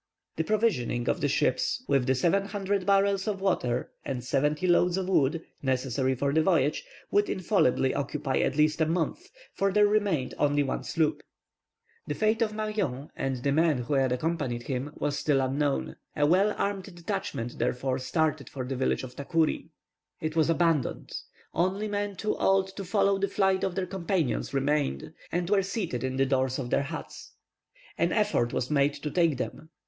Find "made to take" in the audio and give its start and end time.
28.71-29.37